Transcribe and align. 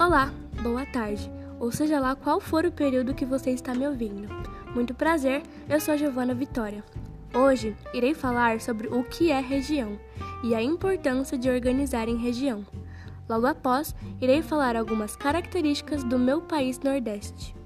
Olá, 0.00 0.32
boa 0.62 0.86
tarde, 0.86 1.28
ou 1.58 1.72
seja 1.72 1.98
lá 1.98 2.14
qual 2.14 2.38
for 2.38 2.64
o 2.64 2.70
período 2.70 3.14
que 3.14 3.24
você 3.24 3.50
está 3.50 3.74
me 3.74 3.84
ouvindo. 3.84 4.28
Muito 4.72 4.94
prazer, 4.94 5.42
eu 5.68 5.80
sou 5.80 5.94
a 5.94 5.96
Giovana 5.96 6.32
Vitória. 6.34 6.84
Hoje 7.34 7.76
irei 7.92 8.14
falar 8.14 8.60
sobre 8.60 8.86
o 8.86 9.02
que 9.02 9.32
é 9.32 9.40
região 9.40 9.98
e 10.44 10.54
a 10.54 10.62
importância 10.62 11.36
de 11.36 11.50
organizar 11.50 12.08
em 12.08 12.16
região. 12.16 12.64
Logo 13.28 13.48
após, 13.48 13.92
irei 14.20 14.40
falar 14.40 14.76
algumas 14.76 15.16
características 15.16 16.04
do 16.04 16.16
meu 16.16 16.42
país 16.42 16.78
Nordeste. 16.78 17.57